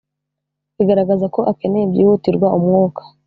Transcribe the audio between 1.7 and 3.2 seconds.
byihutirwa umwuka